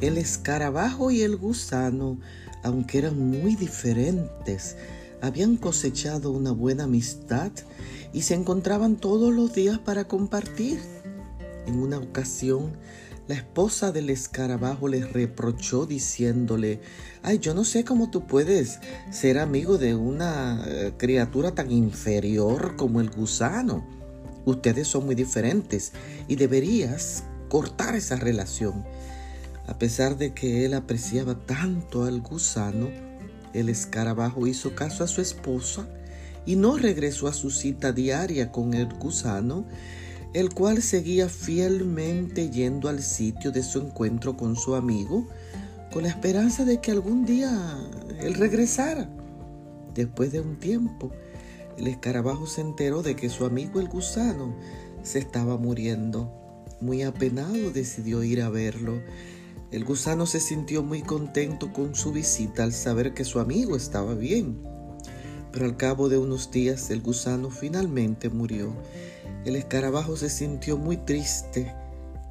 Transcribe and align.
El 0.00 0.16
escarabajo 0.16 1.10
y 1.10 1.22
el 1.22 1.36
gusano, 1.36 2.20
aunque 2.62 2.98
eran 2.98 3.18
muy 3.18 3.56
diferentes, 3.56 4.76
habían 5.20 5.56
cosechado 5.56 6.30
una 6.30 6.52
buena 6.52 6.84
amistad 6.84 7.50
y 8.12 8.22
se 8.22 8.34
encontraban 8.34 8.96
todos 8.96 9.34
los 9.34 9.52
días 9.54 9.78
para 9.78 10.04
compartir. 10.04 10.78
En 11.66 11.80
una 11.80 11.98
ocasión, 11.98 12.76
la 13.26 13.34
esposa 13.34 13.90
del 13.90 14.08
escarabajo 14.08 14.86
les 14.86 15.12
reprochó 15.12 15.84
diciéndole, 15.84 16.80
ay, 17.22 17.40
yo 17.40 17.52
no 17.52 17.64
sé 17.64 17.84
cómo 17.84 18.08
tú 18.08 18.24
puedes 18.24 18.78
ser 19.10 19.38
amigo 19.38 19.78
de 19.78 19.96
una 19.96 20.64
eh, 20.64 20.92
criatura 20.96 21.56
tan 21.56 21.72
inferior 21.72 22.76
como 22.76 23.00
el 23.00 23.10
gusano. 23.10 23.84
Ustedes 24.44 24.86
son 24.86 25.06
muy 25.06 25.16
diferentes 25.16 25.92
y 26.28 26.36
deberías 26.36 27.24
cortar 27.48 27.96
esa 27.96 28.16
relación. 28.16 28.84
A 29.68 29.78
pesar 29.78 30.16
de 30.16 30.32
que 30.32 30.64
él 30.64 30.72
apreciaba 30.72 31.34
tanto 31.34 32.04
al 32.04 32.22
gusano, 32.22 32.88
el 33.52 33.68
escarabajo 33.68 34.46
hizo 34.46 34.74
caso 34.74 35.04
a 35.04 35.06
su 35.06 35.20
esposa 35.20 35.86
y 36.46 36.56
no 36.56 36.78
regresó 36.78 37.28
a 37.28 37.34
su 37.34 37.50
cita 37.50 37.92
diaria 37.92 38.50
con 38.50 38.72
el 38.72 38.86
gusano, 38.94 39.66
el 40.32 40.54
cual 40.54 40.80
seguía 40.80 41.28
fielmente 41.28 42.48
yendo 42.48 42.88
al 42.88 43.02
sitio 43.02 43.52
de 43.52 43.62
su 43.62 43.80
encuentro 43.80 44.38
con 44.38 44.56
su 44.56 44.74
amigo, 44.74 45.28
con 45.92 46.04
la 46.04 46.08
esperanza 46.08 46.64
de 46.64 46.80
que 46.80 46.90
algún 46.90 47.26
día 47.26 47.76
él 48.20 48.34
regresara. 48.34 49.06
Después 49.94 50.32
de 50.32 50.40
un 50.40 50.56
tiempo, 50.56 51.12
el 51.76 51.88
escarabajo 51.88 52.46
se 52.46 52.62
enteró 52.62 53.02
de 53.02 53.16
que 53.16 53.28
su 53.28 53.44
amigo 53.44 53.80
el 53.80 53.88
gusano 53.88 54.56
se 55.02 55.18
estaba 55.18 55.58
muriendo. 55.58 56.32
Muy 56.80 57.02
apenado 57.02 57.70
decidió 57.70 58.22
ir 58.24 58.40
a 58.40 58.48
verlo 58.48 59.02
el 59.70 59.84
gusano 59.84 60.24
se 60.24 60.40
sintió 60.40 60.82
muy 60.82 61.02
contento 61.02 61.74
con 61.74 61.94
su 61.94 62.10
visita 62.12 62.62
al 62.64 62.72
saber 62.72 63.12
que 63.12 63.24
su 63.24 63.38
amigo 63.38 63.76
estaba 63.76 64.14
bien. 64.14 64.62
Pero 65.52 65.66
al 65.66 65.76
cabo 65.76 66.08
de 66.08 66.16
unos 66.16 66.50
días 66.50 66.90
el 66.90 67.02
gusano 67.02 67.50
finalmente 67.50 68.30
murió. 68.30 68.72
El 69.44 69.56
escarabajo 69.56 70.16
se 70.16 70.30
sintió 70.30 70.78
muy 70.78 70.96
triste 70.96 71.74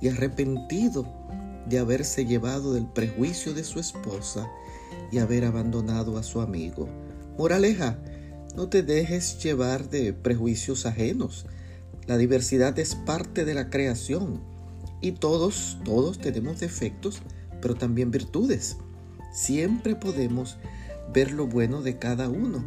y 0.02 0.08
arrepentido 0.08 1.06
de 1.70 1.78
haberse 1.78 2.26
llevado 2.26 2.74
del 2.74 2.88
prejuicio 2.88 3.54
de 3.54 3.64
su 3.64 3.80
esposa 3.80 4.50
y 5.12 5.20
haber 5.20 5.46
abandonado 5.46 6.18
a 6.18 6.24
su 6.24 6.42
amigo. 6.42 6.90
Moraleja, 7.38 8.00
no 8.56 8.68
te 8.68 8.82
dejes 8.82 9.44
llevar 9.44 9.90
de 9.90 10.12
prejuicios 10.12 10.88
ajenos. 10.88 11.46
La 12.08 12.18
diversidad 12.18 12.78
es 12.80 12.96
parte 12.96 13.46
de 13.46 13.54
la 13.54 13.70
creación 13.70 14.57
y 15.02 15.14
todos, 15.14 15.78
todos 15.84 16.20
tenemos 16.20 16.60
defectos, 16.60 17.22
pero 17.62 17.76
también 17.76 18.12
virtudes. 18.12 18.78
Siempre 19.34 19.96
podemos 19.96 20.58
ver 21.14 21.32
lo 21.32 21.48
bueno 21.48 21.82
de 21.82 21.98
cada 21.98 22.30
uno. 22.30 22.64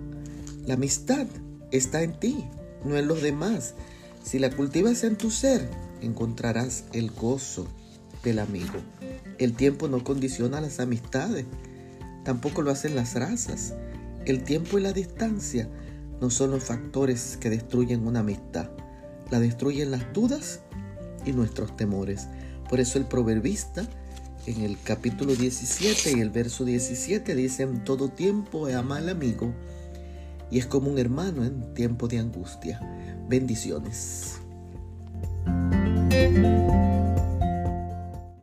La 0.66 0.74
amistad 0.74 1.26
está 1.72 2.02
en 2.02 2.18
ti, 2.18 2.44
no 2.84 2.96
en 2.96 3.08
los 3.08 3.22
demás. 3.22 3.74
Si 4.22 4.38
la 4.38 4.50
cultivas 4.50 5.02
en 5.04 5.16
tu 5.16 5.30
ser, 5.30 5.68
encontrarás 6.00 6.84
el 6.92 7.10
gozo 7.10 7.66
del 8.22 8.38
amigo. 8.38 8.78
El 9.38 9.54
tiempo 9.54 9.88
no 9.88 10.04
condiciona 10.04 10.60
las 10.60 10.80
amistades, 10.80 11.46
tampoco 12.24 12.62
lo 12.62 12.70
hacen 12.70 12.94
las 12.94 13.14
razas. 13.14 13.74
El 14.26 14.44
tiempo 14.44 14.78
y 14.78 14.82
la 14.82 14.92
distancia 14.92 15.68
no 16.20 16.30
son 16.30 16.50
los 16.50 16.64
factores 16.64 17.38
que 17.40 17.50
destruyen 17.50 18.06
una 18.06 18.20
amistad. 18.20 18.70
La 19.30 19.40
destruyen 19.40 19.90
las 19.90 20.12
dudas 20.12 20.60
y 21.24 21.32
nuestros 21.32 21.76
temores. 21.76 22.28
Por 22.68 22.80
eso 22.80 22.98
el 22.98 23.06
proverbista 23.06 23.86
en 24.46 24.62
el 24.62 24.78
capítulo 24.82 25.34
17 25.34 26.12
y 26.16 26.20
el 26.20 26.30
verso 26.30 26.64
17 26.64 27.34
dice, 27.34 27.64
en 27.64 27.84
todo 27.84 28.08
tiempo 28.08 28.66
ama 28.68 28.96
al 28.98 29.08
amigo 29.08 29.52
y 30.50 30.58
es 30.58 30.66
como 30.66 30.90
un 30.90 30.98
hermano 30.98 31.44
en 31.44 31.74
tiempo 31.74 32.08
de 32.08 32.18
angustia. 32.18 32.80
Bendiciones. 33.28 34.40